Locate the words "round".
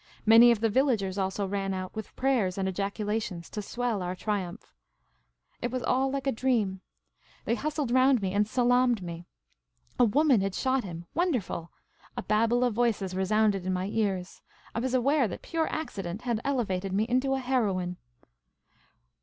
7.91-8.19